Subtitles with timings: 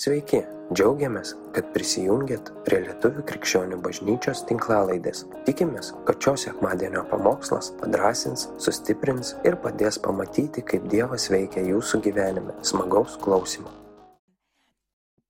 [0.00, 0.38] Sveiki,
[0.72, 5.26] džiaugiamės, kad prisijungiat prie Lietuvių krikščionių bažnyčios tinklalaidės.
[5.44, 12.56] Tikimės, kad šios sekmadienio pamokslas padrasins, sustiprins ir padės pamatyti, kaip Dievas veikia jūsų gyvenime.
[12.64, 13.74] Smagaus klausimų.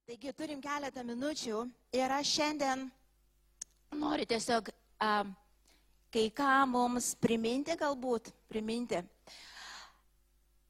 [0.06, 1.66] Taigi turim keletą minučių
[1.98, 2.86] ir aš šiandien
[3.98, 4.70] noriu tiesiog
[5.02, 5.12] a,
[6.14, 9.02] kai ką mums priminti, galbūt priminti.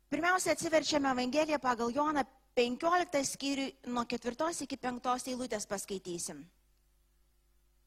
[0.08, 2.24] Pirmiausia, atsiverčiame Evangeliją pagal Joną
[2.60, 6.42] 15 skyrių nuo 4 iki 5 eilutės paskaitysim.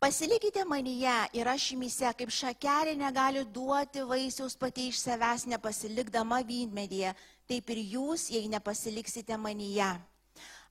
[0.02, 7.14] Pasilikite manyje ir aš jumise, kaip šakelė negali duoti vaisiaus pati iš savęs nepasilikdama vynmedyje,
[7.48, 9.92] taip ir jūs, jei nepasiliksite manyje.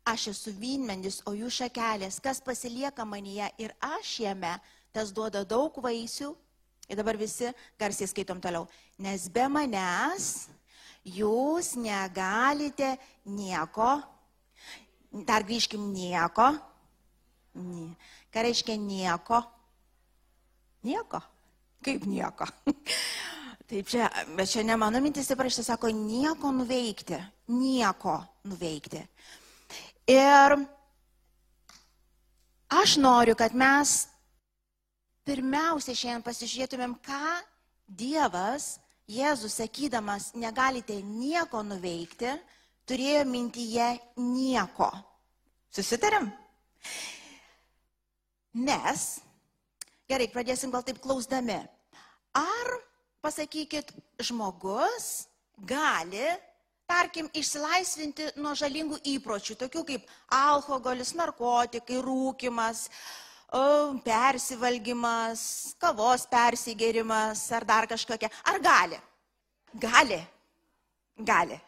[0.05, 4.57] Aš esu vynmedis, o jūs šakelės, kas pasilieka manyje ir aš jame,
[4.93, 6.35] tas duoda daug vaisių.
[6.91, 8.67] Ir dabar visi garsiai skaitom toliau.
[8.99, 10.51] Nes be manęs
[11.05, 13.97] jūs negalite nieko,
[15.27, 16.53] dar grįžkim nieko.
[17.59, 17.93] Nie.
[18.33, 19.43] Ką reiškia nieko?
[20.89, 21.21] Nieko.
[21.85, 22.47] Kaip nieko?
[23.69, 27.19] Taip, čia, bet čia ne mano mintis, įprašta sako, nieko nuveikti.
[27.53, 29.03] Nieko nuveikti.
[30.11, 30.57] Ir
[32.73, 33.95] aš noriu, kad mes
[35.29, 37.39] pirmiausia šiandien pasižiūrėtumėm, ką
[37.93, 38.79] Dievas
[39.13, 42.31] Jėzus sakydamas, negalite nieko nuveikti,
[42.89, 44.89] turėjo mintyje nieko.
[45.73, 46.31] Susitarėm?
[48.63, 49.03] Nes,
[50.09, 51.59] gerai, pradėsim gal taip klausdami.
[52.37, 52.71] Ar,
[53.25, 53.93] pasakykit,
[54.25, 55.27] žmogus
[55.69, 56.25] gali,
[56.89, 63.22] tarkim, išsilaisvinti nuo žalingų įpročių, tokių kaip alkoholis, narkotikai, rūkimas, uh,
[64.05, 68.31] persivalgymas, kavos persigerimas ar dar kažkokia.
[68.45, 69.01] Ar gali?
[69.75, 70.21] Gali.
[71.19, 71.61] Gali.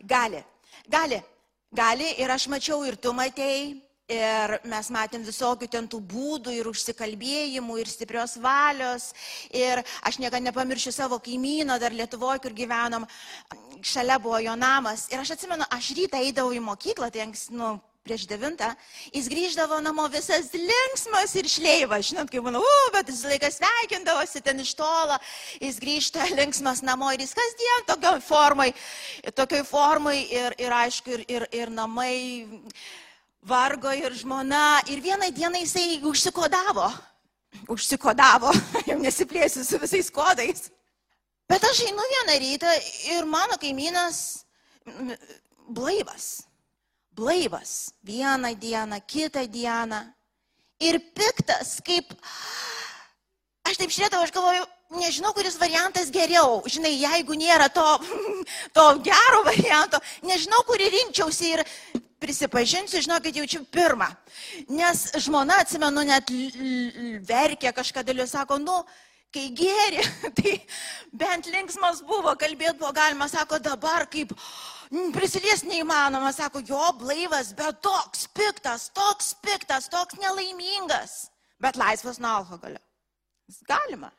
[0.00, 0.44] Gali.
[0.88, 1.22] Gali.
[1.70, 3.78] Gali ir aš mačiau ir tu matėjai.
[4.10, 9.12] Ir mes matėm visokių ten tų būdų ir užsikalbėjimų, ir stiprios valios.
[9.54, 13.06] Ir aš niekada nepamiršiu savo kaimyno dar Lietuvoje, kur gyvenom.
[13.86, 15.06] Šalia buvo jo namas.
[15.14, 18.70] Ir aš atsimenu, aš rytą eidavau į mokyklą, tai nu, prieš devintą,
[19.12, 24.40] jis grįždavo namo visas linksmas ir šleivas, žinot, kaip manau, uh, bet jis laikas sveikindavosi
[24.44, 25.18] ten iš tolo,
[25.60, 28.70] jis grįžta linksmas namo ir jis kasdien tokioj formai,
[29.36, 32.16] tokioj formai ir, ir aišku, ir, ir, ir namai
[33.46, 34.80] vargo ir žmona.
[34.88, 36.88] Ir vieną dieną jisai užsikodavo,
[37.68, 38.52] užsikodavo,
[38.90, 40.70] jau nesiplėsiu su visais kodais.
[41.50, 42.76] Bet aš einu vieną rytą
[43.12, 44.46] ir mano kaimynas
[45.68, 46.49] blaivas
[47.20, 50.00] blaivas vieną dieną, kitą dieną.
[50.80, 52.14] Ir piktas, kaip...
[53.68, 54.62] Aš taip žiūrėdavau, aš galvoju,
[54.96, 56.62] nežinau, kuris variantas geriau.
[56.64, 57.84] Žinai, jeigu nėra to,
[58.76, 61.64] to gero varianto, nežinau, kurį rinkčiausi ir
[62.20, 64.08] prisipažinsiu, žinau, kad jaučiu pirmą.
[64.72, 66.32] Nes žmona, atsimenu, net
[67.28, 68.80] verkė kažkada, sako, nu,
[69.34, 70.08] kai gėri,
[70.40, 70.56] tai
[71.12, 74.32] bent linksmas buvo, kalbėti buvo galima, sako, dabar kaip
[75.14, 81.28] prisilies neįmanoma, sako, jo blaivas, bet toks piktas, toks piktas, toks nelaimingas,
[81.62, 82.82] bet laisvas nuo alkoholio.
[83.68, 84.10] Galima.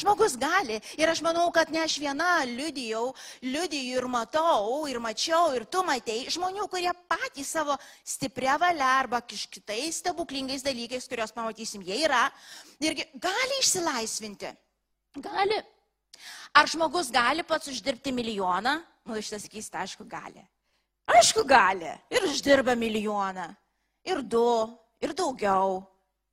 [0.00, 3.10] Žmogus gali ir aš manau, kad ne aš viena liudijau,
[3.42, 9.20] liudiju ir matau, ir mačiau, ir tu matei žmonių, kurie patys savo stiprią valią arba
[9.26, 12.22] kitais stebuklingais dalykais, kuriuos pamatysim, jie yra,
[12.80, 14.54] irgi gali išsilaisvinti.
[15.20, 15.58] Gali.
[16.56, 18.78] Ar žmogus gali pats uždirbti milijoną?
[19.10, 20.42] Nu, šitas sakysite, aišku, gali.
[21.10, 21.90] Aišku, gali.
[22.14, 23.48] Ir uždirba milijoną.
[24.06, 24.70] Ir du,
[25.02, 25.80] ir daugiau.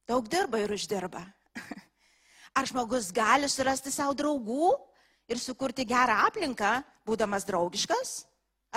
[0.05, 1.23] Daug dirba ir uždirba.
[2.57, 4.69] Ar žmogus gali surasti savo draugų
[5.27, 6.75] ir sukurti gerą aplinką,
[7.07, 8.13] būdamas draugiškas?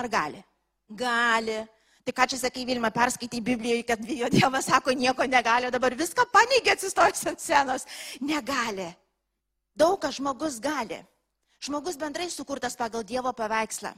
[0.00, 0.41] Ar gali?
[0.88, 1.61] Gali.
[2.00, 6.72] Tai ką čia sakai, Vilma, perskaitai Biblijoje, kad Dievas sako, nieko negali, dabar viską paneigė
[6.72, 7.84] atsistojęs ant scenos.
[8.25, 8.88] Negali.
[9.77, 11.05] Daug ką žmogus gali.
[11.60, 13.93] Žmogus bendrai sukurtas pagal Dievo paveikslą.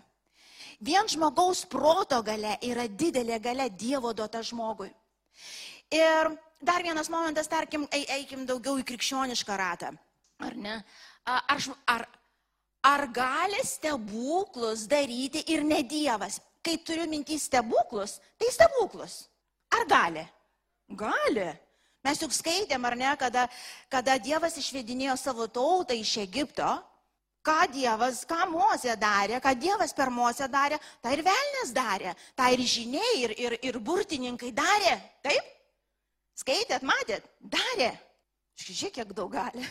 [0.83, 4.91] Vien žmogaus proto gale yra didelė gale Dievo duota žmogui.
[5.93, 9.93] Ir dar vienas momentas, tarkim, eikim daugiau į krikščionišką ratą.
[10.43, 10.81] Ar ne?
[11.29, 12.07] Ar, ar,
[12.83, 16.41] ar gali stebuklus daryti ir ne Dievas?
[16.63, 19.27] Kai turiu mintį stebuklus, tai stebuklus.
[19.75, 20.23] Ar gali?
[20.99, 21.51] Gali.
[22.03, 23.47] Mes juk skaitėm, ar ne, kada,
[23.91, 26.67] kada Dievas išvedinėjo savo tautą iš Egipto,
[27.47, 32.49] ką Dievas, ką Mozė darė, ką Dievas per Mozę darė, tą ir velnės darė, tą
[32.55, 34.97] ir žiniai, ir, ir, ir burtininkai darė.
[35.25, 35.51] Taip?
[36.39, 37.93] Skaitėt, matėt, darė.
[38.63, 39.65] Žiūrėk, kiek daug gali.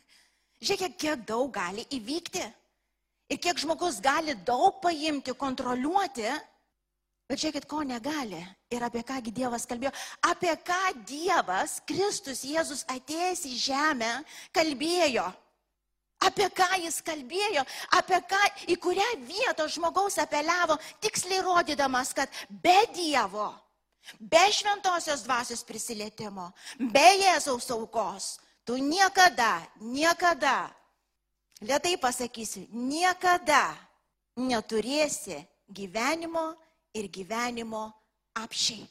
[0.64, 2.44] Žiūrėk, kiek daug gali įvykti.
[3.32, 6.28] Ir kiek žmogus gali daug paimti, kontroliuoti,
[7.24, 8.36] Bet žiūrėkit, ko negali
[8.68, 9.94] ir apie kągi Dievas kalbėjo.
[10.28, 14.10] Apie ką Dievas, Kristus Jėzus atėjęs į žemę,
[14.52, 15.24] kalbėjo.
[16.24, 17.64] Apie ką jis kalbėjo,
[17.98, 18.40] apie ką,
[18.72, 23.50] į kurią vietą žmogaus apeliavo, tiksliai rodydamas, kad be Dievo,
[24.18, 30.70] be šventosios dvasios prisilietimo, be Jėzaus aukos, tu niekada, niekada,
[31.60, 33.74] lietai pasakysiu, niekada
[34.36, 36.52] neturėsi gyvenimo
[36.94, 37.88] ir gyvenimo
[38.38, 38.86] apšiai.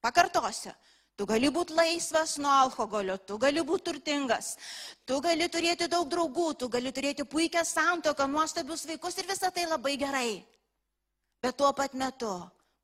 [0.00, 0.72] Pakartosiu,
[1.16, 4.54] tu gali būti laisvas nuo alkoholio, tu gali būti turtingas,
[5.08, 9.66] tu gali turėti daug draugų, tu gali turėti puikią santoką, nuostabius vaikus ir visą tai
[9.66, 10.30] labai gerai.
[11.42, 12.32] Bet tuo pat metu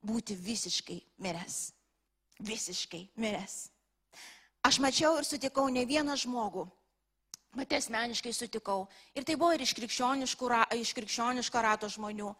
[0.04, 1.72] būti visiškai miręs.
[2.42, 3.68] Visiškai miręs.
[4.62, 6.68] Aš mačiau ir sutikau ne vieną žmogų,
[7.52, 8.86] Pati asmeniškai sutikau.
[9.12, 12.30] Ir tai buvo ir iš, iš krikščioniško rato žmonių,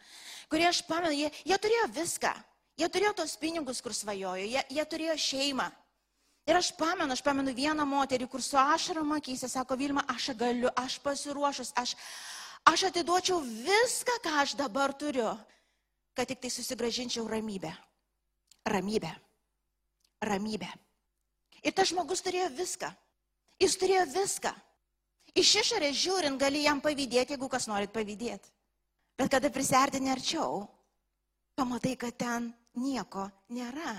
[0.49, 2.33] kurie, aš pamenu, jie, jie turėjo viską.
[2.81, 5.69] Jie turėjo tos pinigus, kur svajojo, jie, jie turėjo šeimą.
[6.47, 10.71] Ir aš pamenu, aš pamenu vieną moterį, kur su ašarom akise sako, Vilma, aš galiu,
[10.77, 11.95] aš pasiruošus, aš,
[12.67, 15.31] aš atiduočiau viską, ką aš dabar turiu,
[16.19, 17.71] kad tik tai susigražinčiau ramybę.
[18.67, 19.13] Ramybę.
[20.23, 20.71] Ramybę.
[21.63, 22.91] Ir tas žmogus turėjo viską.
[23.63, 24.51] Jis turėjo viską.
[25.39, 28.51] Iš išorės žiūrint gali jam pavydėti, jeigu kas norit pavydėti.
[29.17, 30.67] Bet kada prisartini arčiau,
[31.55, 33.95] pamatai, kad ten nieko nėra.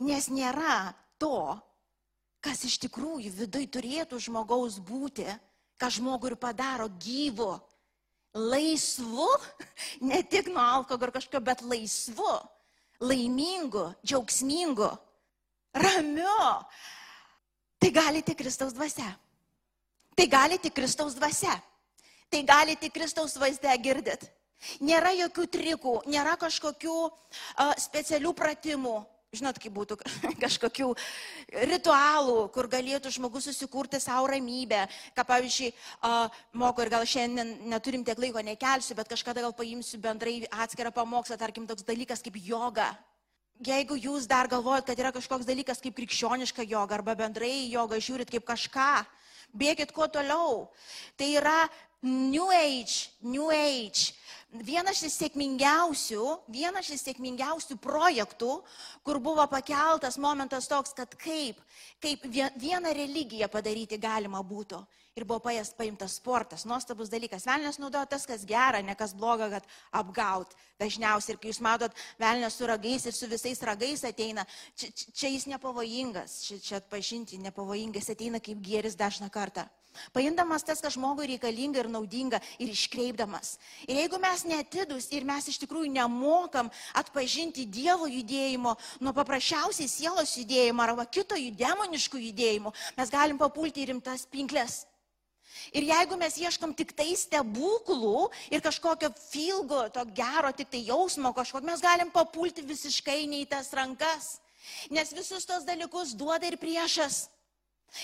[0.00, 1.58] Nes nėra to,
[2.44, 5.26] kas iš tikrųjų vidui turėtų žmogaus būti,
[5.80, 7.52] ką žmogui ir padaro gyvu,
[8.36, 9.28] laisvu,
[10.10, 12.32] ne tik nuo alkoholio kažkokio, bet laisvu,
[13.00, 14.90] laimingu, džiaugsmingu,
[15.76, 16.38] ramiu.
[17.80, 19.08] Tai gali tik Kristaus dvasia.
[20.16, 21.54] Tai gali tik Kristaus dvasia.
[22.30, 24.28] Tai gali tik Kristaus vaizdę girdit.
[24.84, 28.98] Nėra jokių trikų, nėra kažkokių uh, specialių pratimų.
[29.30, 29.94] Žinot, kaip būtų
[30.42, 30.88] kažkokių
[31.70, 34.80] ritualų, kur galėtų žmogus susikurti savo ramybę,
[35.14, 35.68] ką pavyzdžiui,
[36.58, 41.38] moko ir gal šiandien neturim tiek laiko nekelsiu, bet kažkada gal paimsiu bendrai atskirą pamokslą,
[41.38, 42.88] tarkim, toks dalykas kaip yoga.
[43.62, 48.34] Jeigu jūs dar galvojat, kad yra kažkoks dalykas kaip krikščioniška joga arba bendrai joga, žiūrit
[48.34, 48.90] kaip kažką,
[49.54, 50.64] bėgit kuo toliau.
[51.14, 51.60] Tai yra
[52.02, 54.10] New Age, New Age.
[54.50, 58.56] Vienas iš sėkmingiausių, vienas iš sėkmingiausių projektų,
[59.06, 61.60] kur buvo pakeltas momentas toks, kad kaip,
[62.02, 62.24] kaip
[62.58, 64.82] vieną religiją padaryti galima būtų.
[65.14, 67.46] Ir buvo pajas paimtas sportas, nuostabus dalykas.
[67.46, 70.54] Velnės naudoja tas, kas gera, ne kas bloga, kad apgaut.
[70.82, 75.30] Dažniausiai, ir kai jūs matot, velnės su ragais ir su visais ragais ateina, čia, čia
[75.30, 79.68] jis nepavojingas, čia, čia atpažinti nepavojingas, ateina kaip gėris dažną kartą.
[80.14, 83.56] Paimdamas tas, kas žmogui reikalinga ir naudinga ir iškreipdamas.
[83.88, 90.36] Ir jeigu mes netidus ir mes iš tikrųjų nemokam atpažinti Dievo judėjimo nuo paprasčiausiai sielos
[90.38, 94.84] judėjimo arba kito demoniškų judėjimų, mes galim papulti į rimtas pinklės.
[95.74, 101.34] Ir jeigu mes ieškom tik tai stebuklų ir kažkokio filgo, to gero, tik tai jausmo
[101.36, 104.38] kažkokio, mes galim papulti visiškai ne į tas rankas.
[104.94, 107.26] Nes visus tos dalykus duoda ir priešas.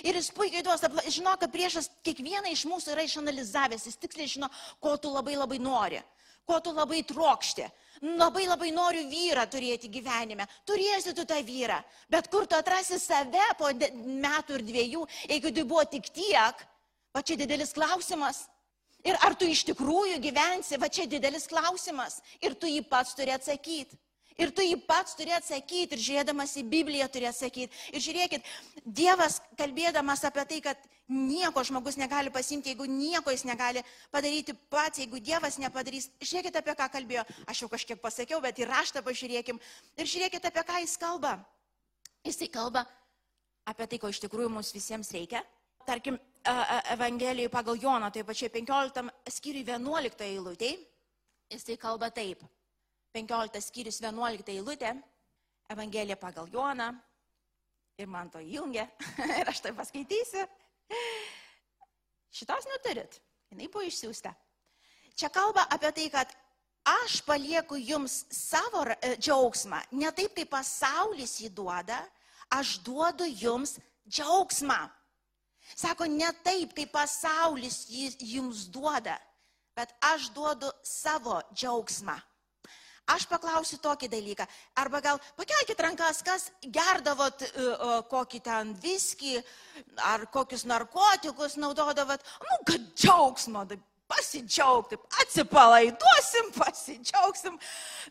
[0.02, 4.50] Ir jis puikiai duos, žino, kad priešas kiekvieną iš mūsų yra išanalizavęs, jis tiksliai žino,
[4.82, 6.00] ko tu labai labai nori,
[6.46, 7.68] ko tu labai trokšti.
[8.02, 10.44] Labai labai noriu vyrą turėti gyvenime.
[10.68, 11.78] Turėsi tu tą vyrą.
[12.12, 16.60] Bet kur tu atrasi save po metų ir dviejų, jeigu tai buvo tik tiek,
[17.16, 18.42] va čia didelis klausimas.
[19.06, 22.18] Ir ar tu iš tikrųjų gyvensi, va čia didelis klausimas.
[22.42, 23.96] Ir tu jį pats turi atsakyti.
[24.36, 27.72] Ir tu jį pats turi atsakyti ir žiūrėdamas į Bibliją turi atsakyti.
[27.96, 28.50] Ir žiūrėkit,
[28.84, 33.80] Dievas kalbėdamas apie tai, kad nieko žmogus negali pasimti, jeigu nieko jis negali
[34.12, 36.10] padaryti pats, jeigu Dievas nepadarys.
[36.20, 37.24] Žiūrėkit, apie ką kalbėjo.
[37.48, 39.60] Aš jau kažkiek pasakiau, bet į raštą pažiūrėkim.
[39.96, 41.38] Ir žiūrėkit, apie ką jis kalba.
[42.26, 42.84] Jisai kalba
[43.66, 45.42] apie tai, ko iš tikrųjų mums visiems reikia.
[45.86, 46.18] Tarkim,
[46.92, 49.02] Evangelijoje pagal Joną, tai pačiai 15
[49.34, 50.76] skyriui 11 eilutė,
[51.50, 52.44] jisai kalba taip.
[53.16, 54.92] 15 skyrius 11 eilutė,
[55.72, 56.90] Evangelija pagal Joną,
[57.98, 58.84] ir man to jungia,
[59.40, 60.44] ir aš tai paskaitysiu.
[62.36, 63.16] Šitos neturit,
[63.50, 64.34] jinai buvo išsiųsta.
[65.16, 66.34] Čia kalba apie tai, kad
[66.86, 72.02] aš palieku jums savo e, džiaugsmą, ne taip, kaip pasaulis jį duoda,
[72.52, 74.82] aš duodu jums džiaugsmą.
[75.72, 79.16] Sako, ne taip, kaip pasaulis jį jums duoda,
[79.74, 82.20] bet aš duodu savo džiaugsmą.
[83.14, 84.44] Aš paklausiu tokį dalyką.
[84.82, 89.36] Arba gal pakelkite rankas, kas gerdavot uh, kokį ten viskį
[90.08, 92.24] ar kokius narkotikus naudodavot.
[92.42, 93.62] Nu, kad džiaugsmo,
[94.10, 97.60] pasidžiaugti, atsipalaiduosim, pasidžiaugsim.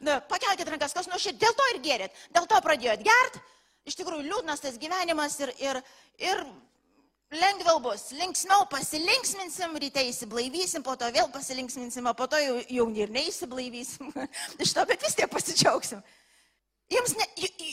[0.06, 3.42] Na, pakelkite rankas, kas nuo širdį, dėl to ir gerėt, dėl to pradėjot gert.
[3.86, 5.82] Iš tikrųjų, liūdnas tas gyvenimas ir, ir,
[6.24, 6.42] ir
[7.34, 12.86] lengviau bus, linksmiau pasilinksminsim, ryte įsiblaivysim, po to vėl pasilinksminsim, o po to jau, jau
[12.94, 14.12] ir neįsiblaivysim.
[14.63, 16.03] Iš to, bet vis tiek pasidžiaugsim.
[16.91, 17.25] Jums, ne,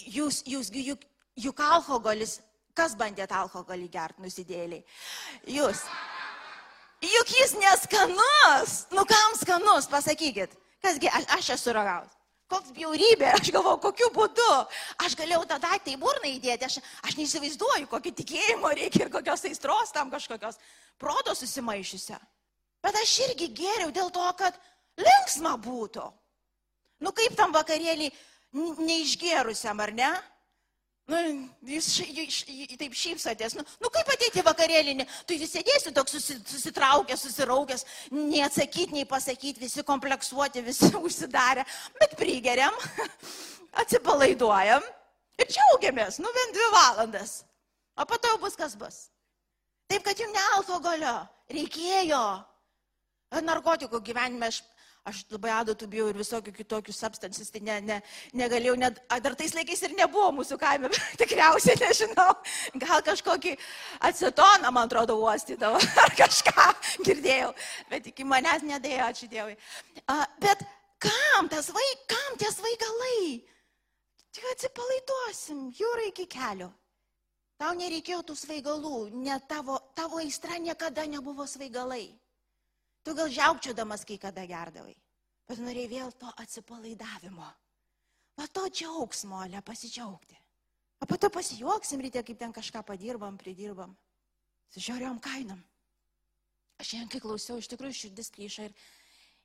[0.09, 1.05] jūs, jūs, juk,
[1.37, 2.39] juk alkoholis,
[2.77, 4.81] kas bandėt alkoholį gert, nusidėliai?
[5.53, 5.85] Jūs.
[7.03, 8.75] Juk jis neskanus.
[8.95, 10.55] Nu kam skanus, pasakykit.
[10.83, 12.22] Kasgi, aš, aš esu ragaus.
[12.53, 14.49] Koks bjaurybė, aš galvoju, kokiu būdu.
[15.01, 19.47] Aš galėjau tą daiktą į burną įdėti, aš, aš neįsivaizduoju, kokio tikėjimo reikia ir kokios
[19.49, 20.61] aistros tam kažkokios
[21.01, 22.19] proto susimaišysio.
[22.85, 24.59] Bet aš irgi geriau dėl to, kad
[25.01, 26.05] linksma būtų.
[27.03, 28.11] Nu kaip tam vakarėlį
[28.53, 30.11] neišgerusiam, ar ne?
[31.11, 31.19] Nu,
[31.67, 32.45] jūs š,
[32.79, 33.57] taip šypsotės.
[33.59, 35.07] Nu, nu kaip ateiti vakarėlinį?
[35.27, 41.67] Tu jūs sėdėsi toks susi, susitraukęs, susiraukęs, neatsakyti, nei pasakyti, visi kompleksuoti, visi užsidarę.
[41.99, 42.77] Bet prigeriam,
[43.83, 44.87] atsipalaiduojam
[45.43, 46.21] ir džiaugiamės.
[46.23, 47.41] Nu, bent dvi valandas.
[47.99, 49.09] O po to bus kas bus.
[49.91, 51.17] Taip, kad jums ne alkoholio
[51.53, 52.23] reikėjo.
[53.43, 54.63] Narkotikų gyvenime aš
[55.03, 57.97] Aš labai adatų bijau ir visokių kitokių substances, tai ne, ne,
[58.39, 60.91] negalėjau, net, dar tais laikais ir nebuvo mūsų kaime,
[61.21, 62.29] tikriausiai nežinau,
[62.85, 63.57] gal kažkokį
[64.07, 66.69] acetoną, man atrodo, uostydavo, ar kažką
[67.09, 67.51] girdėjau,
[67.91, 69.59] bet iki manęs nedėjo, ačiū Dievui.
[70.07, 70.63] A, bet
[71.03, 73.43] kam tas vaik, kam tie svaigalai?
[74.33, 76.71] Tik atsipalaiduosim, jūra iki kelio.
[77.59, 82.13] Tau nereikėjo tų svaigalų, ne tavo, tavo aistra niekada nebuvo svaigalai.
[83.03, 84.95] Tu gal žiaukčiodamas kai kada gerdavai,
[85.49, 87.49] bet norėjai vėl to atsipalaidavimo.
[88.39, 90.39] Va to džiaugsmo, ale pasidžiaugti.
[91.03, 93.97] O po to pasijuoksim ryte, kaip ten kažką padirbam, pridirbam.
[94.73, 95.59] Sužiūrėjom kainom.
[96.79, 98.77] Aš šiandien, kai klausiau, iš tikrųjų širdis plyša ir,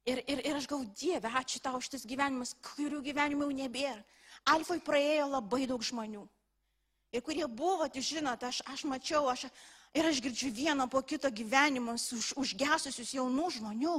[0.06, 4.06] ir, ir, ir aš galvoju, Dieve, ačiū tau už tas gyvenimas, kurių gyvenimų jau nebėra.
[4.54, 6.24] Alfoj praėjo labai daug žmonių.
[7.16, 9.48] Ir kurie buvo, tai žinot, aš, aš mačiau, aš,
[9.98, 13.98] Ir aš girdžiu vieną po kito gyvenimus už, užgesusius jaunų žmonių.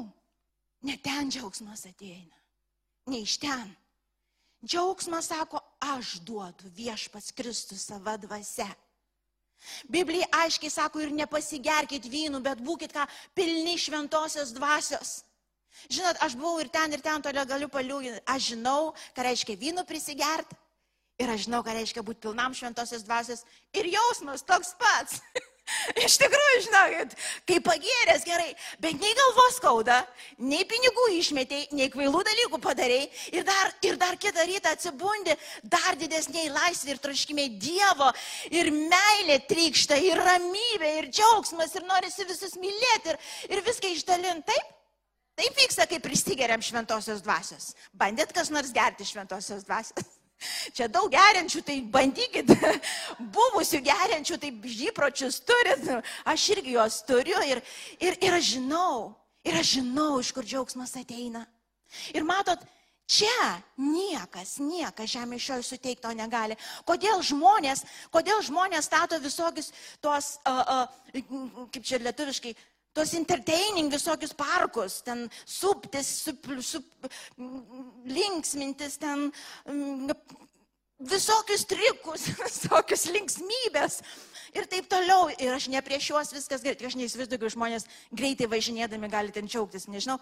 [0.86, 2.36] Ne ten džiaugsmas ateina.
[3.10, 3.72] Ne iš ten.
[4.62, 8.68] Džiaugsmas sako, aš duodu viešpats Kristus savo dvasia.
[9.90, 15.24] Biblija aiškiai sako ir nepasigerkit vynų, bet būkit ką pilni šventosios dvasios.
[15.90, 18.22] Žinot, aš buvau ir ten, ir ten toliau galiu paliūginti.
[18.26, 20.58] Aš žinau, ką reiškia vynų prisigerti.
[21.18, 23.44] Ir aš žinau, ką reiškia būti pilnam šventosios dvasios.
[23.74, 25.18] Ir jausmas toks pats.
[26.04, 27.14] Iš tikrųjų, žinokit,
[27.48, 29.98] kai pagėręs gerai, bet nei galvos skauda,
[30.40, 35.98] nei pinigų išmetėjai, nei kvailų dalykų padarėjai ir dar, ir dar kitą rytą atsibundi dar
[36.00, 38.08] didesniai laisvė ir troškimiai Dievo
[38.48, 43.20] ir meilė trykšta ir ramybė ir džiaugsmas ir norisi visus mylėti ir,
[43.52, 44.48] ir viską išdalinti.
[44.48, 44.74] Taip?
[45.38, 47.74] Taip vyksta, kai prisigeriam šventosios dvasios.
[47.94, 50.08] Bandėt kas nors gerti šventosios dvasios?
[50.70, 52.50] Čia daug geriančių, tai bandykit,
[53.36, 55.88] buvusių geriančių, tai žypročius turit,
[56.30, 57.62] aš irgi juos turiu ir,
[57.98, 59.16] ir, ir aš žinau,
[59.46, 61.42] ir aš žinau, iš kur džiaugsmas ateina.
[62.14, 62.62] Ir matot,
[63.08, 66.54] čia niekas, niekas žemė šioje suteikto negali.
[66.86, 67.82] Kodėl žmonės,
[68.14, 69.72] kodėl žmonės stato visokius
[70.04, 72.54] tos, uh, uh, kaip čia lietuviškai,
[72.98, 77.08] tos entertaining visokius parkus, ten suptis, sup, sup,
[78.10, 80.10] linksmintis, ten mm,
[80.98, 84.00] visokius trikus, visokius linksmybės
[84.56, 85.28] ir taip toliau.
[85.38, 89.50] Ir aš ne prieš juos viskas gerai, aš neįsivaizduoju, kad žmonės greitai važinėdami gali ten
[89.50, 90.18] džiaugtis, nežinau,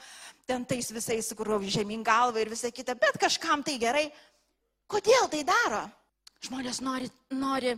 [0.49, 4.09] ten tais visais, kur žemyn galva ir visa kita, bet kažkam tai gerai.
[4.87, 5.87] Kodėl tai daro?
[6.45, 7.73] Žmonės nori, nori,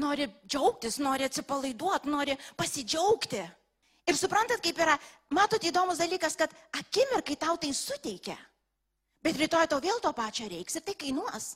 [0.00, 3.44] nori džiaugtis, nori atsipalaiduoti, nori pasidžiaugti.
[4.04, 4.98] Ir suprantat, kaip yra,
[5.32, 8.36] matot įdomus dalykas, kad akimirkai tau tai suteikia,
[9.24, 11.54] bet rytoj tau vėl to pačio reiks ir tai kainuos.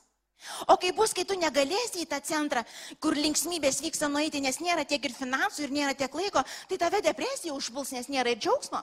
[0.71, 2.63] O kai bus, kai tu negalėsi į tą centrą,
[3.03, 7.01] kur linksmybės vyksta nueiti, nes nėra tiek ir finansų, ir nėra tiek laiko, tai tave
[7.03, 8.81] depresija užpuls, nes nėra ir džiaugsmo.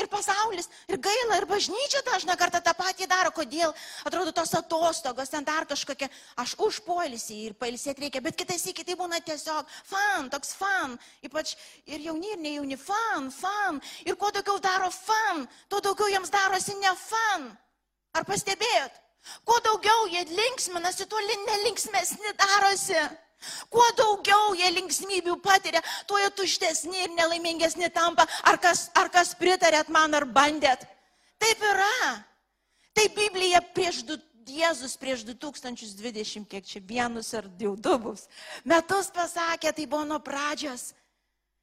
[0.00, 3.32] Ir pasaulis, ir gaila, ir bažnyčia dažna kartą tą patį daro.
[3.36, 3.74] Kodėl?
[4.08, 6.08] Atrodo, tos atostogos, ten dar kažkokia,
[6.40, 10.96] aš už polisį ir pailsėti reikia, bet kitais iki tai būna tiesiog fan, toks fan.
[11.26, 11.52] Ypač
[11.84, 13.82] ir jauni, ir nejauni, fan, fan.
[14.08, 17.50] Ir kuo daugiau daro fan, tuo daugiau jiems darosi ne fan.
[18.16, 18.96] Ar pastebėjot?
[19.44, 23.04] Kuo daugiau jie linksminasi, tuo nelinksmesni darosi.
[23.72, 28.26] Kuo daugiau jie linksmybių patiria, tuo jie tuštesni ir nelaimingesni tampa.
[28.44, 30.84] Ar kas, ar kas pritarėt man, ar bandėt?
[31.40, 31.94] Taip yra.
[32.92, 34.18] Tai Biblija prieš du,
[34.50, 38.24] Jėzus prieš 2020, kiek čia vienus ar jau du bus,
[38.66, 40.90] metus pasakė, tai buvo nuo pradžios.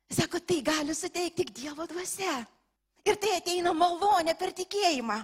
[0.07, 2.45] Sako, tai gali suteikti tik Dievo dvasia.
[3.07, 5.17] Ir tai ateina malonė per tikėjimą.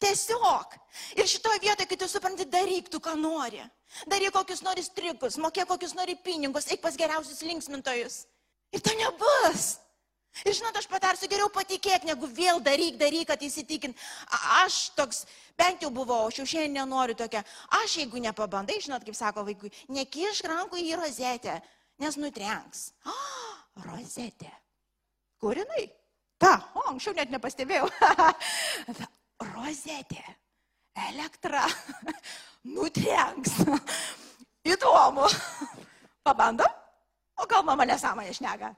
[0.00, 0.76] Tiesiog.
[1.16, 3.62] Ir šitoje vietoje, kai tu supranti, daryk tu, ką nori.
[4.10, 8.24] Daryk kokius nori strikus, mokėk kokius nori pinigus, eik pas geriausius linksmintojus.
[8.70, 9.78] Ir to nebus.
[10.46, 13.98] Ir žinot, aš patarsiu geriau patikėk, negu vėl daryk, daryk, kad įsitikint.
[14.60, 15.24] Aš toks,
[15.58, 17.42] bent jau buvau, aš jau šiandien nenoriu tokia.
[17.82, 21.58] Aš jeigu nepabandai, žinot, kaip sako vaikui, nekišk rankų į rozetę,
[22.00, 22.90] nes nutrenks.
[23.10, 23.16] O,
[23.88, 24.52] rozetė.
[25.42, 25.88] Kur jinai?
[26.40, 27.90] Ta, o, anksčiau net nepastebėjau.
[29.54, 30.22] rozetė.
[31.08, 31.64] Elektra.
[32.76, 33.56] Nutrenks.
[34.68, 35.26] Įdomu.
[36.26, 36.78] Pabandom?
[37.40, 38.74] O gal mama nesąmonė šneka?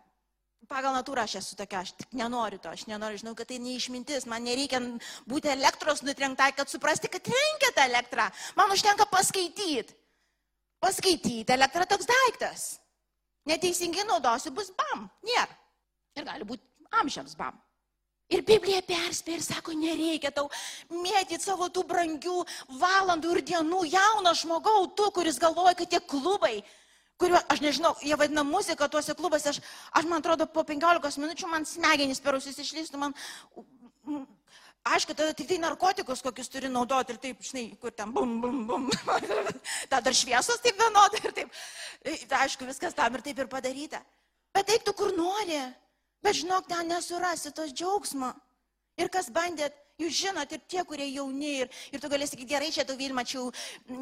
[0.72, 4.26] pagal natūrą aš esu tokia, aš tik nenoriu to, aš nenoriu, žinau, kad tai neišmintis,
[4.30, 4.80] man nereikia
[5.28, 8.28] būti elektros nutrenktai, kad suprasti, kad reikia tą elektrą.
[8.58, 9.98] Man užtenka paskaityti.
[10.82, 12.64] Paskaityti, elektra toks daiktas.
[13.46, 15.50] Neteisingai naudosiu, bus bam, nėra.
[16.18, 17.58] Ir gali būti amžiams bam.
[18.32, 20.48] Ir Biblija perspėja ir sako, nereikia tau
[20.88, 22.38] mėtyti savo tų brangių
[22.80, 26.62] valandų ir dienų jauno žmogau, tu, kuris galvoja, kad tie klubai,
[27.20, 29.60] kuriuo, aš nežinau, jie vadina muziką tuose klubuose, aš,
[29.92, 33.14] aš man atrodo, po 15 minučių man smegenys per ausis išlystų, man,
[34.94, 38.64] aišku, tada tik tai narkotikus kokius turi naudoti ir taip, žinai, kur ten bum, bum,
[38.66, 38.88] bum,
[39.90, 41.62] tada dar šviesos taip vienodai ir taip,
[42.02, 44.02] tai aišku, viskas tam ir taip ir padaryta.
[44.52, 45.60] Bet eik tu kur nori,
[46.22, 48.32] bet žinok, ten nesurasi tos džiaugsmo.
[49.00, 52.70] Ir kas bandėt, Jūs žinot, ir tie, kurie jauni, ir, ir tu galėsi sakyti, gerai,
[52.74, 53.50] čia tu Vilmačiau,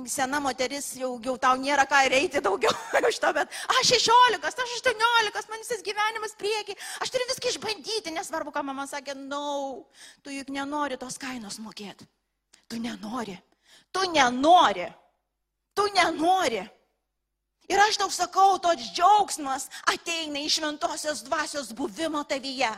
[0.08, 2.72] sena moteris, jau, jau tau nėra ką reiti daugiau
[3.10, 8.14] iš to, bet aš 16, aš 18, man visas gyvenimas prieki, aš turiu viską išbandyti,
[8.14, 9.90] nesvarbu, ką mama sakė, na, no,
[10.24, 12.06] tu juk nenori tos kainos mokėti.
[12.70, 13.34] Tu nenori.
[13.90, 14.86] Tu nenori.
[15.74, 16.62] Tu nenori.
[17.70, 22.70] Ir aš tau sakau, toks džiaugsmas ateina iš šventosios dvasios buvimo tavyje.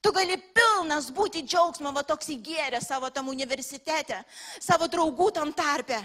[0.00, 4.22] Tu gali pilnas būti džiaugsmo, va toks įgėrė savo tam universitete,
[4.60, 6.00] savo draugų tam tarpe.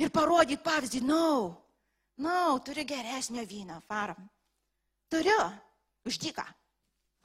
[0.00, 1.32] Ir parodyti pavyzdį, na, no,
[2.16, 4.22] na, no, turi geresnio vyną, faram.
[5.12, 5.38] Turiu,
[6.08, 6.46] uždyką.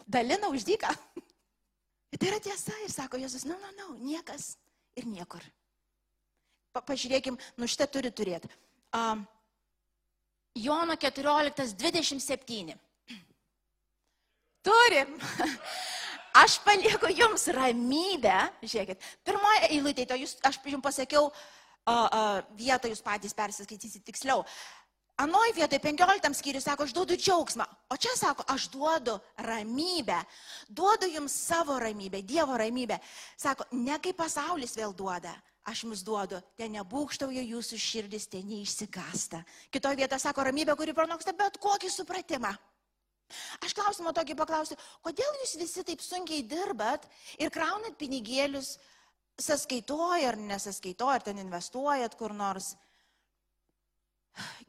[0.06, 0.92] Dalina uždyką.
[2.20, 4.56] Tai yra tiesa ir sako Jėzus, na, na, na, niekas
[5.00, 5.44] ir niekur.
[6.76, 8.52] Pa, pažiūrėkim, nu šitą turi turėti.
[8.96, 9.24] Um,
[10.56, 12.74] Jono 14, 27.
[14.64, 15.20] Turim.
[16.44, 18.38] Aš palieku jums ramybę.
[18.64, 24.44] Žiūrėkit, pirmoje eilutėje, to jūs, aš jums pasakiau, uh, uh, vietą jūs patys persiskaitysit tiksliau.
[25.24, 29.16] Anoj vietoje 15 skyriui sako, aš duodu džiaugsmą, o čia sako, aš duodu
[29.48, 30.18] ramybę,
[30.68, 33.00] duodu jums savo ramybę, Dievo ramybę.
[33.40, 35.32] Sako, ne kaip pasaulis vėl duoda,
[35.66, 39.42] aš jums duodu, ten nebūkštauja jūsų širdis, ten neišsigasta.
[39.74, 42.54] Kitoje vietoje sako, ramybė, kuri pranoksta bet kokį supratimą.
[43.66, 47.08] Aš klausimą tokį paklausiu, kodėl jūs visi taip sunkiai dirbat
[47.42, 48.76] ir kraunat pinigėlius
[49.42, 52.76] sąskaitoja ar nesaskaitoja, ar ten investuojat kur nors.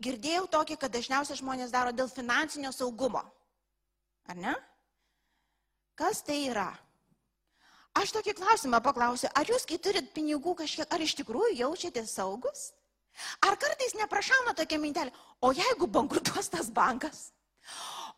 [0.01, 3.23] Girdėjau tokį, kad dažniausiai žmonės daro dėl finansinio saugumo.
[4.31, 4.55] Ar ne?
[5.99, 6.71] Kas tai yra?
[7.97, 12.71] Aš tokį klausimą paklausiu, ar jūs, kai turit pinigų kažkiek, ar iš tikrųjų jaučiatės saugus?
[13.47, 17.31] Ar kartais neprašauna tokia mintelė, o jeigu bankrutuos tas bankas?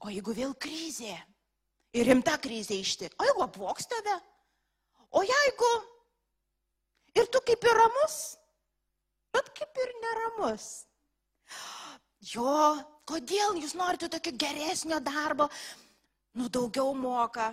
[0.02, 1.14] O jeigu vėl krizė
[1.94, 4.16] ir rimta krizė ištik, o jeigu apvoks tave,
[5.14, 5.70] o jeigu
[7.18, 8.18] ir tu kaip ir ramus,
[9.34, 10.66] bet kaip ir neramus.
[12.32, 12.74] Jo,
[13.06, 15.46] kodėl jūs norite tokio geresnio darbo?
[16.34, 17.52] Nu, daugiau moka,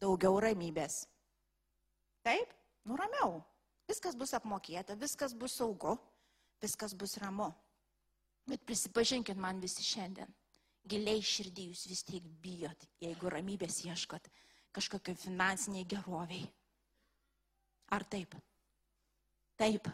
[0.00, 1.02] daugiau ramybės.
[2.24, 2.54] Taip,
[2.88, 3.42] nu ramiau.
[3.88, 5.98] Viskas bus apmokėta, viskas bus saugu,
[6.62, 7.50] viskas bus ramu.
[8.48, 10.32] Bet prisipažinkit man visi šiandien
[10.88, 14.28] giliai širdį jūs vis tiek bijot, jeigu ramybės ieškot
[14.74, 16.44] kažkokio finansiniai geroviai.
[17.94, 18.34] Ar taip?
[19.60, 19.86] Taip.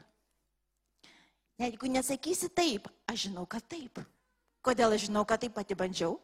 [1.61, 4.01] Jeigu nesakysi taip, aš žinau, kad taip.
[4.64, 6.16] Kodėl aš žinau, kad taip pati bandžiau?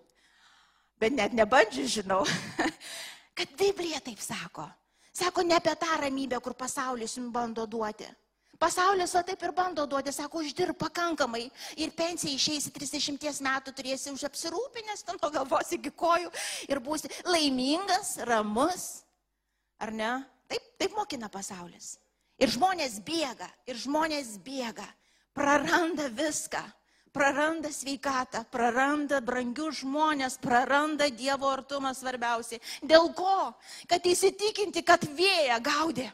[0.96, 2.22] Bet net nebandžiu žinau,
[3.36, 4.64] kad Biblija taip sako.
[5.16, 8.08] Sako ne apie tą ramybę, kur pasaulis jums bando duoti.
[8.60, 11.44] Pasaulis o taip ir bando duoti, sako, uždirb pakankamai
[11.76, 16.32] ir pensija išeisi 30 metų, turėsi už apsirūpinęs, ten nuo galvos iki kojų
[16.68, 18.86] ir būsi laimingas, ramus.
[19.80, 20.12] Ar ne?
[20.48, 21.96] Taip, taip mokina pasaulis.
[22.40, 24.86] Ir žmonės bėga, ir žmonės bėga,
[25.36, 26.60] praranda viską,
[27.16, 32.60] praranda sveikatą, praranda brangius žmonės, praranda Dievo artumą svarbiausiai.
[32.84, 33.54] Dėl ko?
[33.88, 36.10] Kad įsitikinti, kad vėja gaudė.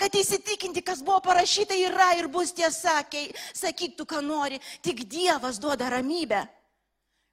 [0.00, 5.04] Kad įsitikinti, kas buvo parašyta, yra ir bus tiesa, kai sakyk tu, ką nori, tik
[5.06, 6.42] Dievas duoda ramybę,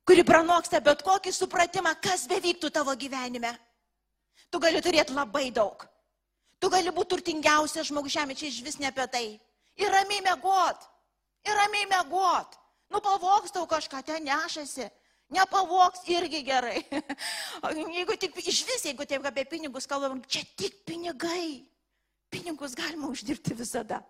[0.05, 3.55] kuri pranoksta bet kokį supratimą, kas bevyktų tavo gyvenime.
[4.51, 5.87] Tu gali turėti labai daug.
[6.61, 9.25] Tu gali būti turtingiausias žmogus žemė, čia iš vis ne apie tai.
[9.81, 10.85] Ir ramiai mėgot.
[11.47, 12.59] Ir ramiai mėgot.
[12.93, 14.89] Nu pavoks tau kažką, ten nešasi.
[15.33, 16.83] Nepavoks irgi gerai.
[17.97, 21.63] jeigu tik iš vis, jeigu taip apie pinigus kalbam, čia tik pinigai.
[22.29, 24.03] Pinigus galima uždirbti visada.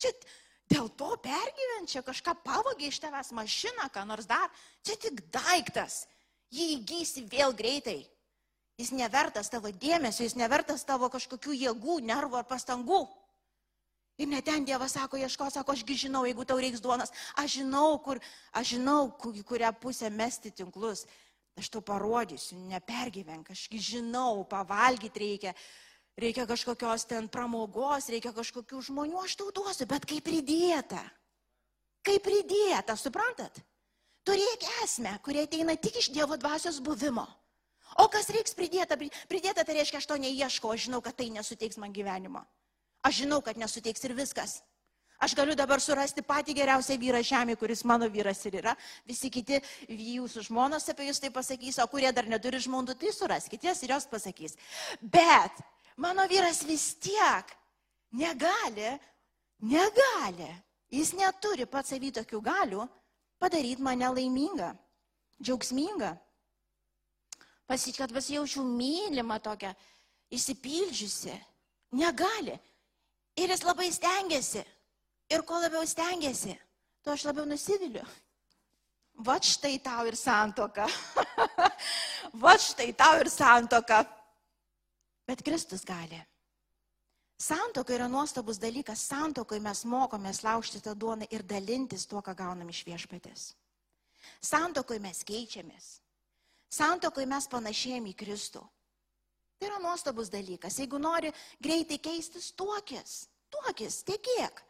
[0.00, 0.14] Čia
[0.72, 4.48] dėl to pergyvent, čia kažką pavogė iš tavęs mašiną, ką nors dar.
[4.86, 6.06] Čia tik daiktas.
[6.54, 8.00] Jį įgysi vėl greitai.
[8.78, 13.02] Jis nevertas tavo dėmesio, jis nevertas tavo kažkokių jėgų, nervų ar pastangų.
[14.18, 18.00] Ir net ten Dievas sako, ieško, sako, ašgi žinau, jeigu tau reiks duonas, aš žinau,
[18.02, 18.18] kur,
[18.50, 21.04] aš žinau, kur, kurią pusę mesti tinklus.
[21.58, 25.52] Aš tau parodysiu, nepergyvenk, ašgi žinau, pavalgyti reikia,
[26.18, 31.02] reikia kažkokios ten pramogos, reikia kažkokių žmonių, aš tau duosiu, bet kaip pridėta.
[32.06, 33.62] Kaip pridėta, suprantat?
[34.26, 37.26] Turėk esmę, kurie ateina tik iš Dievo dvasios buvimo.
[38.02, 38.98] O kas reiks pridėta?
[39.30, 42.42] Pridėta tai reiškia, aš to neieškau, aš žinau, kad tai nesuteiks man gyvenimo.
[43.02, 44.58] Aš žinau, kad nesuteiks ir viskas.
[45.18, 48.74] Aš galiu dabar surasti patį geriausią vyrą žemėje, kuris mano vyras ir yra.
[49.06, 49.58] Visi kiti
[49.90, 53.96] jūsų žmonos apie jūs tai pasakys, o kurie dar neturi žmonų, tai suraskite jas ir
[53.96, 54.54] jos pasakys.
[55.02, 55.58] Bet
[55.98, 57.50] mano vyras vis tiek
[58.14, 58.94] negali,
[59.66, 60.52] negali,
[60.94, 62.86] jis neturi pats savy tokių galių
[63.42, 64.70] padaryti mane laimingą,
[65.42, 66.14] džiaugsmingą
[67.68, 69.74] pasakyti, kad pasijaučiau mylimą tokią,
[70.32, 71.34] įsipildžiusi.
[71.98, 72.54] Negali.
[73.38, 74.64] Ir jis labai stengiasi.
[75.30, 76.54] Ir kuo labiau stengiasi,
[77.04, 78.04] tuo aš labiau nusiviliu.
[79.26, 80.86] Va štai tau ir santoka.
[82.42, 84.04] Va štai tau ir santoka.
[85.26, 86.20] Bet Kristus gali.
[87.38, 89.02] Santoka yra nuostabus dalykas.
[89.10, 93.52] Santokai mes mokomės laužti tą duoną ir dalintis tuo, ką gaunam iš viešpatės.
[94.42, 95.98] Santokai mes keičiamės.
[96.70, 98.62] Santokai mes panašėjame į Kristų.
[99.58, 100.78] Tai yra nuostabus dalykas.
[100.78, 103.26] Jeigu nori greitai keistis, tuokis.
[103.50, 104.64] Tuokis, tiek.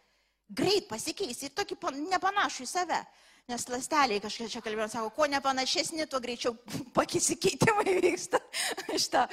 [0.48, 1.76] Greit pasikeis ir tokį
[2.08, 3.00] nepanašų į save.
[3.48, 6.54] Nes lasteliai kažkaip čia kalbėjom, sako, kuo nepanašesni, tuo greičiau
[6.96, 8.40] pakisikeitimai vyksta.
[9.02, 9.24] Šitą.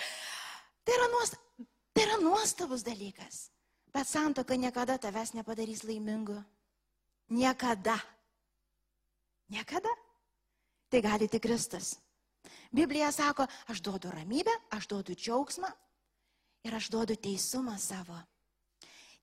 [0.85, 1.35] Tai yra, nuost...
[1.95, 3.49] tai yra nuostabus dalykas.
[3.95, 6.35] Bet santoka niekada tavęs nepadarys laimingu.
[7.31, 7.95] Niekada.
[9.51, 9.91] Niekada.
[10.91, 11.95] Tai gali tik Kristus.
[12.75, 15.69] Biblija sako, aš duodu ramybę, aš duodu džiaugsmą
[16.65, 18.17] ir aš duodu teisumą savo.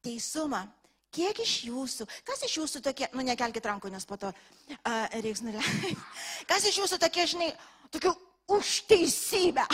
[0.03, 0.65] Teisumą.
[1.13, 5.43] Kiek iš jūsų, kas iš jūsų tokie, nu nekelkite rankų, nes po to uh, reiks
[5.45, 5.93] nuleisti.
[6.51, 7.51] Kas iš jūsų tokie, žinai,
[7.93, 8.15] tokių
[8.57, 9.67] už teisybę.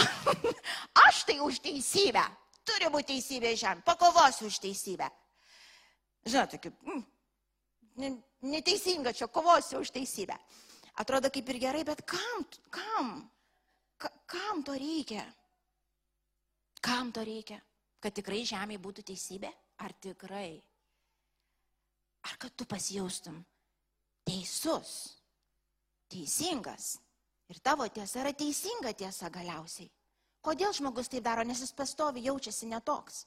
[1.07, 2.25] aš tai už teisybę.
[2.67, 3.87] Turi būti teisybė žemė.
[3.87, 5.07] Pakovosiu už teisybę.
[6.27, 8.19] Žinote, kaip, mm,
[8.51, 10.37] neteisinga čia, kovosiu už teisybę.
[10.99, 12.45] Atrodo kaip ir gerai, bet kam?
[12.75, 13.31] Kam?
[13.99, 15.25] Ka, kam to reikia?
[16.81, 17.59] Kam to reikia?
[17.99, 19.51] Kad tikrai žemėje būtų teisybė?
[19.83, 20.59] Ar tikrai?
[22.29, 23.39] Ar kad tu pasijaustum
[24.27, 24.93] teisus,
[26.11, 26.99] teisingas
[27.49, 29.91] ir tavo tiesa yra teisinga tiesa galiausiai?
[30.45, 33.25] Kodėl žmogus tai daro, nes jis pastovi jaučiasi netoks?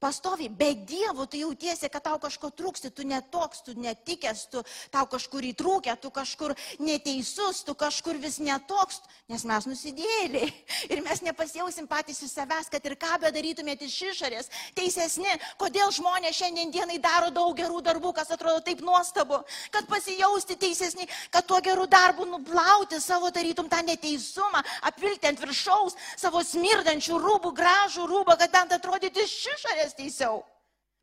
[0.00, 5.06] Pastoviai, be Dievo tu jautiesi, kad tau kažko trūksti, tu netoks, tu netikęs, tu tau
[5.08, 9.00] kažkur įtrūkė, tu kažkur neteisus, tu kažkur vis netoks,
[9.32, 10.50] nes mes nusidėliai.
[10.92, 15.30] Ir mes nepasijausim patys iš savęs, kad ir ką bedarytumėte iš išorės, teisesni,
[15.60, 19.40] kodėl žmonės šiandien dienai daro daug gerų darbų, kas atrodo taip nuostabu,
[19.72, 25.96] kad pasijausti teisesni, kad tuo gerų darbų nuplauti savo tarytum tą neteisumą, apvilti ant viršaus
[26.20, 30.44] savo smirdančių rūbų, gražų rūbą, kad bent atrodyti iš išorės išorės teisiau.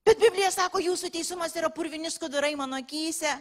[0.06, 3.39] Bet Biblija sako, jūsų teisumas yra purvinis skudurai mano akise.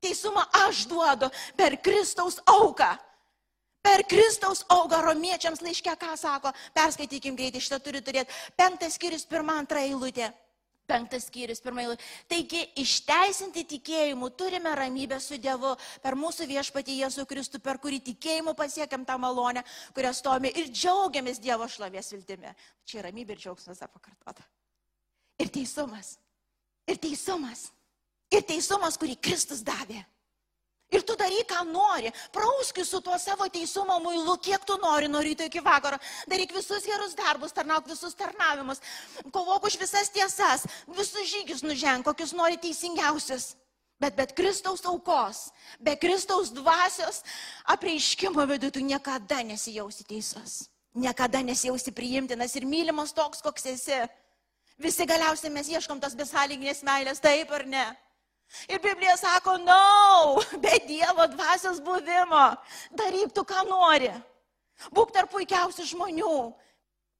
[0.00, 2.96] Teisumą aš duodu per Kristaus auką.
[3.82, 8.30] Per Kristaus auką romiečiams laiške, ką sako, perskaitykim greitai, šitą turi turėti.
[8.56, 10.32] Penktas skyrius, pirmą, antrą eilutę.
[10.86, 12.04] Penktas skyrius, pirmą eilutę.
[12.28, 18.54] Taigi, išteisinti tikėjimu turime ramybę su Dievu per mūsų viešpatį Jėzų Kristų, per kurį tikėjimu
[18.58, 19.64] pasiekėm tą malonę,
[19.96, 22.54] kurią stovime ir džiaugiamės Dievo šlovės viltimi.
[22.84, 24.44] Čia ramybė ir džiaugsmas pakartota
[25.38, 26.16] ir teisumas.
[26.88, 27.68] Ir teisumas.
[28.32, 30.02] Ir teisumas, kurį Kristus davė.
[30.88, 32.08] Ir tu daryk, ką nori.
[32.32, 35.98] Prauski su tuo savo teisumo muilu, kiek tu nori nuo ryto iki vakaro.
[36.28, 38.80] Daryk visus gerus darbus, tarnauk visus tarnavimus.
[39.32, 43.52] Kovok už visas tiesas, visus žygius nuženg, kokius nori teisingiausius.
[44.00, 45.50] Bet be Kristaus aukos,
[45.82, 47.20] be Kristaus dvasios
[47.66, 50.68] apreiškimo vidų tu niekada nesijausi teisus.
[50.94, 53.98] Niekada nesijausi priimtinas ir mylimas toks, koks esi.
[54.78, 57.86] Visi galiausiai mes ieškom tos besąlyginės meilės, taip ar ne?
[58.70, 62.44] Ir Biblija sako, na, no, be Dievo dvasios buvimo,
[62.96, 64.12] daryk tu, ką nori.
[64.94, 66.34] Būk tarp puikiausių žmonių.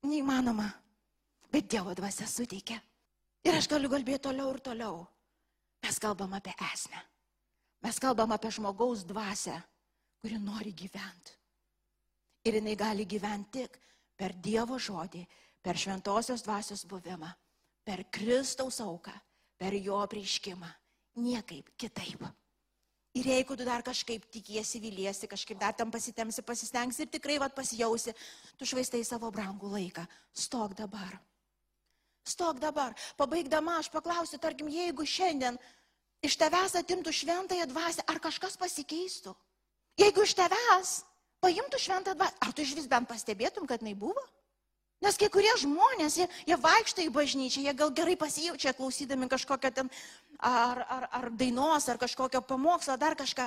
[0.07, 0.69] Neįmanoma.
[1.53, 2.79] Bet Dievo dvasia suteikia.
[3.45, 5.03] Ir aš galiu kalbėti toliau ir toliau.
[5.83, 7.03] Mes kalbam apie esmę.
[7.83, 9.57] Mes kalbam apie žmogaus dvasę,
[10.23, 11.35] kuri nori gyventi.
[12.47, 13.79] Ir jinai gali gyventi tik
[14.19, 15.25] per Dievo žodį,
[15.63, 17.31] per šventosios dvasios buvimą,
[17.89, 19.15] per Kristaus auką,
[19.57, 20.69] per jo prieškimą.
[21.25, 22.21] Niekaip kitaip.
[23.17, 27.57] Ir jeigu tu dar kažkaip tikiesi, viliesi, kažkaip dar tam pasitemsi, pasistengsi ir tikrai vad
[27.57, 28.13] pasijausi,
[28.61, 30.05] tu švaistai savo brangų laiką.
[30.37, 31.17] Stok dabar.
[32.29, 32.93] Stok dabar.
[33.17, 35.57] Pabaigdama aš paklausiu, tarkim, jeigu šiandien
[36.23, 39.33] iš tavęs atimtų šventąją dvasę, ar kažkas pasikeistų?
[39.99, 40.99] Jeigu iš tavęs
[41.41, 44.23] paimtų šventą dvasę, ar tu iš vis bent pastebėtum, kad jinai buvo?
[45.05, 49.71] Nes kai kurie žmonės, jie, jie vaikšto į bažnyčią, jie gal gerai pasijaučia klausydami kažkokią
[49.75, 49.91] ten
[50.39, 53.47] ar, ar, ar dainos, ar kažkokio pamokslo, dar kažką.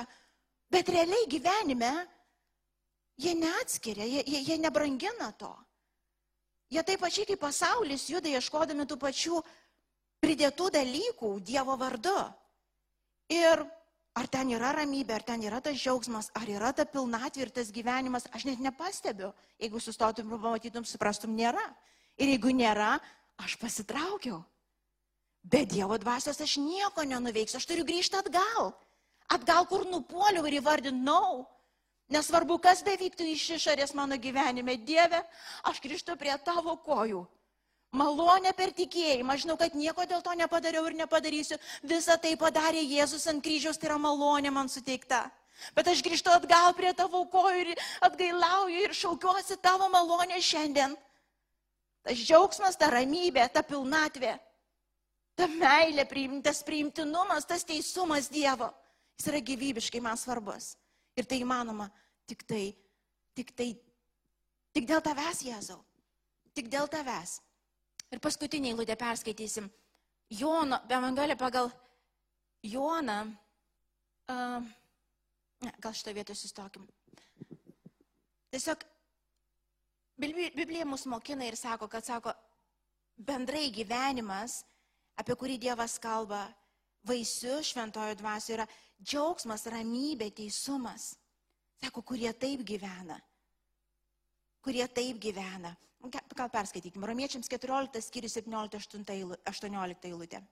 [0.72, 1.92] Bet realiai gyvenime
[3.20, 5.52] jie neatskiria, jie, jie, jie nebrangina to.
[6.72, 9.42] Jie taip pačiai kaip pasaulis juda ieškodami tų pačių
[10.24, 12.16] pridėtų dalykų Dievo vardu.
[13.28, 13.66] Ir
[14.18, 17.72] ar ten yra ramybė, ar ten yra tas džiaugsmas, ar yra ta pilnatvė ir tas
[17.72, 19.32] gyvenimas, aš net nepastebiu.
[19.60, 21.64] Jeigu sustotum ir pamatytum, suprastum, nėra.
[22.20, 22.98] Ir jeigu nėra,
[23.40, 24.42] aš pasitraukiau.
[25.42, 28.70] Be Dievo dvasios aš nieko nenuveiksiu, aš turiu grįžti atgal.
[29.32, 31.46] Atgal, kur nupoliu ir įvardinau.
[32.12, 35.22] Nesvarbu, kas bevyktų iš išorės mano gyvenime, Dieve,
[35.64, 37.24] aš grįžtu prie tavo kojų.
[37.92, 39.36] Malonė per tikėjimą.
[39.42, 41.58] Žinau, kad nieko dėl to nepadariau ir nepadarysiu.
[41.84, 45.26] Visą tai padarė Jėzus ant kryžiaus, tai yra malonė man suteikta.
[45.76, 50.96] Bet aš grįžtu atgal prie tavo kojų ir atgailauju ir šaukiuosi tavo malonę šiandien.
[52.02, 54.32] Tas džiaugsmas, ta ramybė, ta pilnatvė,
[55.38, 56.08] ta meilė,
[56.42, 58.72] tas priimtinumas, tas teisumas Dievo.
[59.20, 60.72] Jis yra gyvybiškai man svarbus.
[61.14, 61.90] Ir tai įmanoma
[62.26, 62.72] tik tai,
[63.36, 63.70] tik tai,
[64.72, 65.82] tik dėl tavęs, Jėzau.
[66.56, 67.38] Tik dėl tavęs.
[68.12, 69.70] Ir paskutinį eilutę perskaitysim.
[70.32, 71.70] Jono, Evangelija pagal
[72.62, 73.18] Joną.
[74.32, 74.64] Uh,
[75.64, 76.86] ne, gal šitą vietą sustokim.
[78.52, 78.84] Tiesiog
[80.22, 82.34] Biblija mus mokina ir sako, kad sako,
[83.16, 84.60] bendrai gyvenimas,
[85.18, 86.44] apie kurį Dievas kalba,
[87.08, 88.66] vaisiu šventojo dvasioje yra
[89.02, 91.14] džiaugsmas, ramybė, teisumas.
[91.82, 93.16] Sako, kurie taip gyvena.
[94.62, 95.72] Kurie taip gyvena.
[96.02, 97.06] Gal perskaitykime.
[97.06, 100.42] Romiečiams 14 skyrius 17-18 eilutė.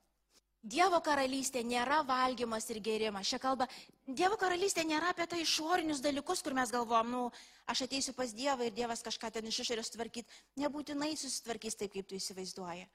[0.61, 3.25] Dievo karalystė nėra valgymas ir gėrimas.
[3.25, 3.65] Šia kalba,
[4.05, 7.21] Dievo karalystė nėra apie tai išorinius dalykus, kur mes galvom, nu,
[7.65, 10.29] aš ateisiu pas Dievą ir Dievas kažką ten iš išorės tvarkyti.
[10.61, 12.85] Nebūtinai susitvarkys taip, kaip tu įsivaizduoji.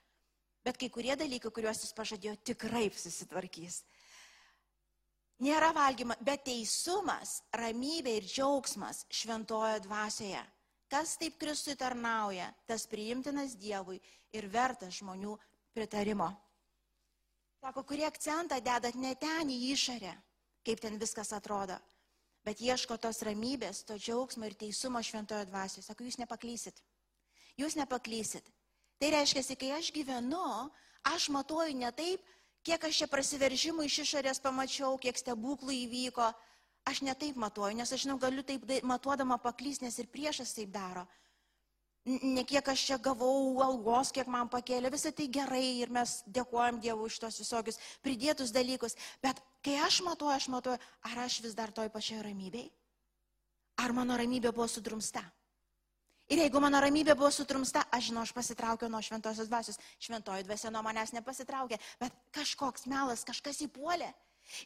[0.65, 3.83] Bet kai kurie dalykai, kuriuos jis pažadėjo, tikrai susitvarkys.
[5.43, 10.47] Nėra valgymas, bet teisumas, ramybė ir džiaugsmas šventojo dvasioje.
[10.93, 13.99] Kas taip Kristui tarnauja, tas priimtinas Dievui
[14.37, 15.35] ir vertas žmonių
[15.75, 16.29] pritarimo.
[17.61, 20.13] Sako, kurie akcentą dedat ne ten į išorę,
[20.67, 21.79] kaip ten viskas atrodo,
[22.47, 25.83] bet ieško tos ramybės, to džiaugsmo ir teisumo šventojo dvasioje.
[25.89, 26.79] Sako, jūs nepaklysit.
[27.59, 28.47] Jūs nepaklysit.
[29.01, 30.71] Tai reiškia, kai aš gyvenu,
[31.11, 32.23] aš matuoju ne taip,
[32.63, 36.31] kiek aš čia prasiveržimų iš išorės pamačiau, kiek stebuklų įvyko,
[36.87, 41.07] Aš netaip matuoju, nes aš žinau, galiu taip matuodama paklys, nes ir priešas taip daro.
[42.07, 46.79] Ne kiek aš čia gavau algos, kiek man pakėlė, visą tai gerai ir mes dėkojam
[46.79, 48.95] Dievui už tos visokius pridėtus dalykus.
[49.23, 50.79] Bet kai aš matuoju, aš matuoju,
[51.11, 52.69] ar aš vis dar toj pačioj ramybei?
[53.83, 55.25] Ar mano ramybė buvo sudrumsta?
[56.27, 59.79] Ir jeigu mano ramybė buvo sutrumsta, aš žinau, aš pasitraukiau nuo šventosios dvasios.
[60.03, 64.09] Šventoji dvasia nuo manęs nepasitraukė, bet kažkoks melas, kažkas įpuolė.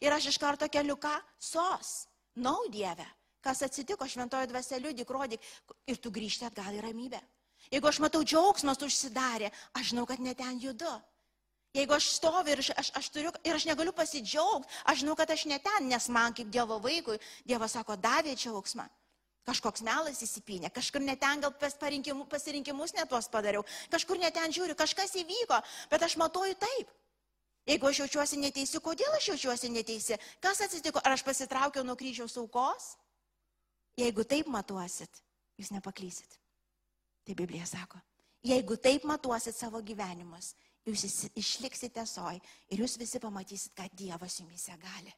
[0.01, 1.13] Ir aš iš karto keliu ką?
[1.37, 2.10] Sos.
[2.35, 3.05] Nau Dieve,
[3.43, 5.43] kas atsitiko šventojo dvasia liudik, rodyk
[5.87, 7.19] ir tu grįžti atgal į ramybę.
[7.71, 10.91] Jeigu aš matau džiaugsmas užsidarė, aš žinau, kad ne ten judu.
[11.75, 15.29] Jeigu aš stoviu ir aš, aš, aš turiu ir aš negaliu pasidžiaugti, aš žinau, kad
[15.31, 18.87] aš ne ten, nes man kaip Dievo vaikui, Dievas sako, davė džiaugsmą.
[19.47, 25.57] Kažkoks melas įsipinė, kažkur neten gal pasirinkimus netuos padariau, kažkur neten žiūriu, kažkas įvyko,
[25.89, 26.91] bet aš matuoju taip.
[27.71, 30.17] Jeigu aš jaučiuosi neteisi, kodėl aš jaučiuosi neteisi?
[30.43, 30.99] Kas atsitiko?
[31.05, 32.95] Ar aš pasitraukiau nuo kryžiaus aukos?
[33.99, 35.21] Jeigu taip matuosit,
[35.59, 36.35] jūs nepaklysit.
[37.23, 38.01] Tai Biblija sako.
[38.43, 40.51] Jeigu taip matuosit savo gyvenimus,
[40.83, 42.41] jūs išliksite soj
[42.73, 45.13] ir jūs visi pamatysit, kad Dievas jumise gali.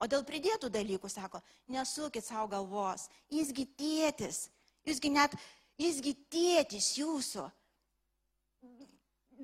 [0.00, 4.48] O dėl pridėtų dalykų sako, nesukit savo galvos, jisgi tėtis,
[4.88, 5.36] jūsgi net,
[5.80, 7.44] jisgi tėtis jūsų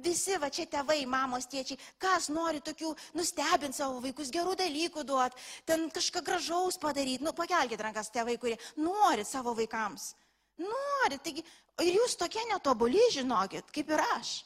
[0.00, 5.40] Visi va čia tėvai, mamos, tėčiai, kas nori tokių nustebinti savo vaikus, gerų dalykų duoti,
[5.68, 7.24] ten kažką gražaus padaryti.
[7.24, 10.14] Nu, pakelkite rankas tėvai, kurie nori savo vaikams.
[10.60, 11.44] Nori, taigi,
[11.84, 14.40] ir jūs tokie netobuli, žinokit, kaip ir aš.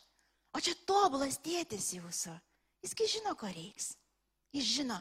[0.54, 2.34] O čia tobulas tėtis jūsų.
[2.84, 3.94] Jisgi žino, ko reiks.
[4.54, 5.00] Jis žino.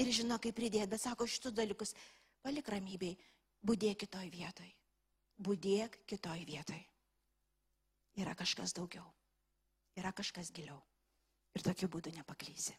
[0.00, 1.92] Ir žino, kaip pridėti, bet sako šitus dalykus,
[2.42, 3.14] palik ramybei,
[3.62, 4.70] būdėk kitoj vietoj.
[5.42, 6.80] Būdėk kitoj vietoj.
[8.18, 9.04] Yra kažkas daugiau.
[9.98, 10.78] Yra kažkas giliau.
[11.52, 12.74] Ir tokiu būdu nepaklysi.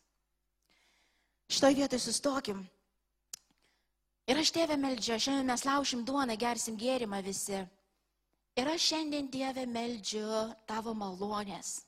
[1.54, 2.64] Šitoj vietoj sustokim.
[4.32, 7.60] Ir aš tėvę meldžiu, šiandien mes laušim duoną, gersim gėrimą visi.
[8.54, 10.24] Ir aš šiandien Dievę meldžiu
[10.70, 11.82] tavo malonės.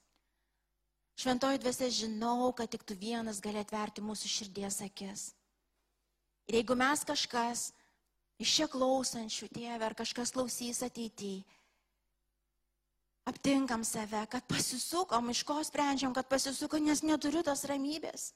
[1.16, 5.30] Šventoji dvasia žinau, kad tik tu vienas gali atverti mūsų širdies akis.
[6.50, 7.70] Ir jeigu mes kažkas
[8.42, 11.46] iš čia klausančių, Dieve, ar kažkas klausys ateityje,
[13.26, 18.32] aptinkam save, kad pasisukom, iš ko sprendžiam, kad pasisukom, nes neturiu tos ramybės.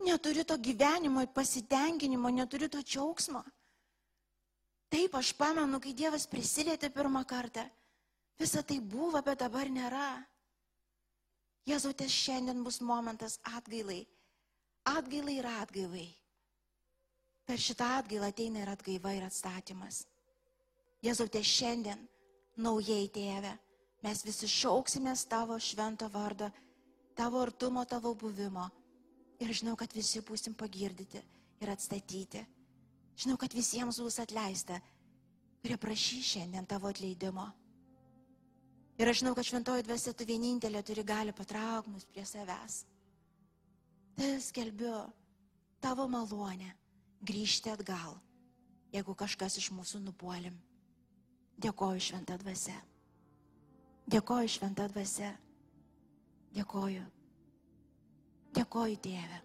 [0.00, 3.44] Neturiu to gyvenimo, pasitenkinimo, neturiu to džiaugsmo.
[4.90, 7.62] Taip, aš pamenu, kai Dievas prisilietė pirmą kartą.
[8.40, 10.24] Visa tai buvo, bet dabar nėra.
[11.68, 14.00] Jėzautės šiandien bus momentas atgailai.
[14.88, 16.08] Atgailai ir atgailai.
[17.46, 20.06] Per šitą atgailą ateina ir atgaiva ir atstatymas.
[21.04, 22.00] Jėzautė šiandien
[22.56, 23.52] naujai tėve,
[24.04, 26.50] mes visi šauksimės tavo švento vardo,
[27.14, 28.68] tavo artumo, tavo buvimo.
[29.40, 31.22] Ir žinau, kad visi būsim pagirdyti
[31.60, 32.44] ir atstatyti.
[33.20, 34.80] Žinau, kad visiems bus atleista,
[35.60, 37.46] kurie prašy šiandien tavo atleidimo.
[39.00, 42.82] Ir aš žinau, kad šventoji dvasia tu vienintelė turi gali patraukti mus prie savęs.
[44.16, 44.92] Tai skelbiu
[45.80, 46.74] tavo malonę
[47.24, 48.18] grįžti atgal,
[48.92, 50.56] jeigu kažkas iš mūsų nupuolim.
[51.60, 52.74] Dėkoju šventą dvasę.
[54.10, 55.30] Dėkoju šventą dvasę.
[56.56, 57.02] Dėkoju.
[58.56, 59.40] Dėkoju Tėve.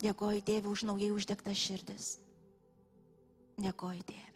[0.00, 2.10] Dėkoju Tėve už naujai uždegtas širdis.
[3.60, 4.28] Dėkoju Tėve.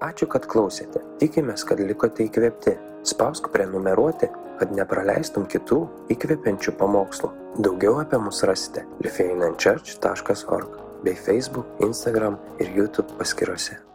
[0.00, 1.02] Ačiū, kad klausėte.
[1.20, 2.74] Tikimės, kad likote įkvėpti.
[3.06, 4.28] Spausk prenumeruoti,
[4.60, 5.78] kad nepraleistum kitų
[6.12, 7.30] įkvepiančių pamokslų.
[7.60, 13.89] Daugiau apie mus rasite lifeinanchurch.org bei Facebook, Instagram ir YouTube paskyrose.